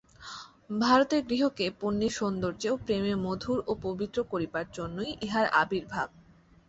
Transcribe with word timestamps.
ভারতের 0.81 1.21
গৃহকে 1.29 1.65
পূণ্যে 1.79 2.09
সৌন্দর্যে 2.11 2.67
ও 2.69 2.85
প্রেমে 2.85 3.13
মধুর 3.25 3.57
ও 3.67 3.81
পবিত্র 3.83 4.17
করিবার 4.31 4.65
জন্যই 4.77 5.11
ইঁহার 5.21 5.47
আবির্ভাব। 5.61 6.07